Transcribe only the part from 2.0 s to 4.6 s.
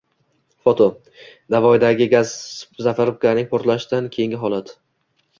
gaz-zapravkaning portlashdan keyingi